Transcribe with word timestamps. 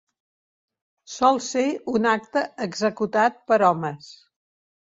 Sol 1.15 1.37
ser 1.49 1.65
un 1.93 2.09
acte 2.13 2.45
executat 2.67 3.39
per 3.53 3.63
homes. 3.71 4.13